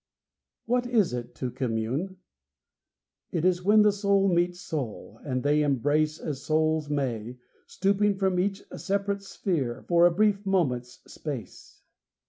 [0.65, 2.17] What is it to commune?
[3.29, 8.63] It is when soul meets soul, and they embrace As souls may, stooping from each
[8.75, 11.83] separate sphere For a brief moment's space.